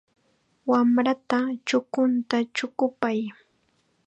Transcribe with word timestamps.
Wamrata 0.69 1.39
chukunta 1.67 2.37
chukupay. 2.55 3.19